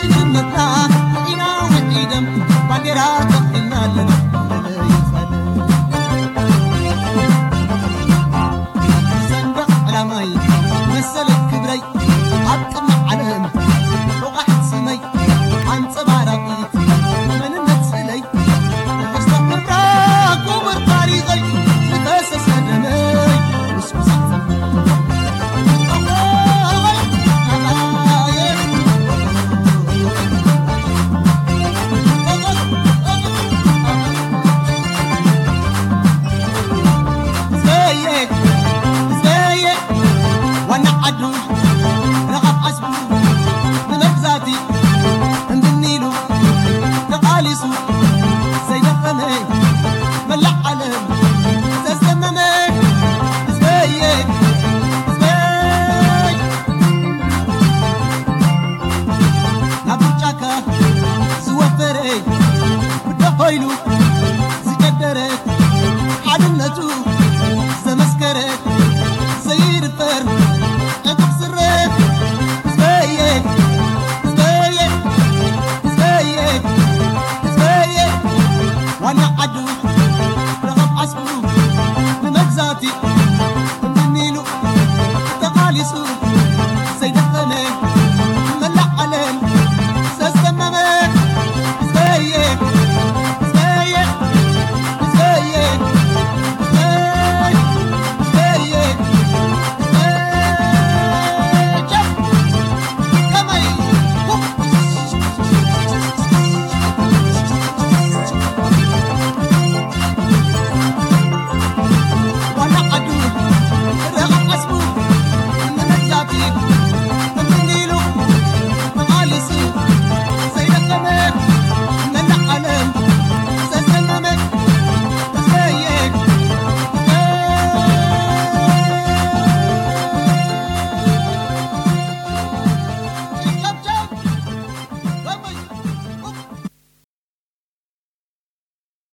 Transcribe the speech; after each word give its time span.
امط 0.00 1.01